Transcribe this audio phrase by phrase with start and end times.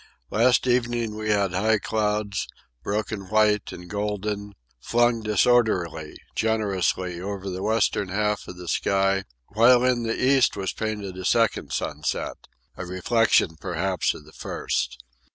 [0.31, 2.47] Last evening we had high clouds,
[2.81, 9.83] broken white and golden, flung disorderly, generously, over the western half of the sky, while
[9.85, 15.03] in the east was painted a second sunset—a reflection, perhaps, of the first.